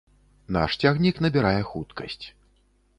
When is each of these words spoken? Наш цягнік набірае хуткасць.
Наш 0.57 0.79
цягнік 0.81 1.21
набірае 1.27 1.55
хуткасць. 1.71 2.23